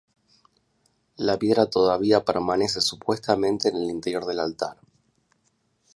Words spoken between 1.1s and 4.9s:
La piedra todavía permanece supuestamente en el interior del altar.